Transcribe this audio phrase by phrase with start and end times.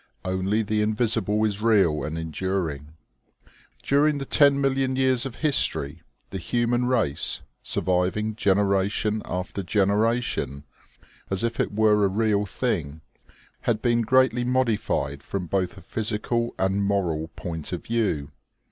[0.25, 2.95] Only the invisible is real and enduring.
[3.83, 10.63] During the ten million years of history, the human race, surviving generation after generation,
[11.29, 13.01] as if it were a real thing,
[13.69, 18.31] had been greatly modified from both a physical and moral point of view.